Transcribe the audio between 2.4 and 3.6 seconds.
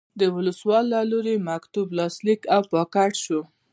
او پاکټ شو.